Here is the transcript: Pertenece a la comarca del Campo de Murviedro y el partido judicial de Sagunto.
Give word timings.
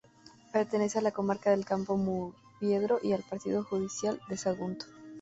Pertenece 0.51 0.97
a 0.97 1.03
la 1.03 1.11
comarca 1.11 1.51
del 1.51 1.63
Campo 1.63 1.93
de 1.95 2.01
Murviedro 2.05 2.97
y 3.03 3.11
el 3.11 3.21
partido 3.21 3.63
judicial 3.63 4.19
de 4.29 4.35
Sagunto. 4.37 4.87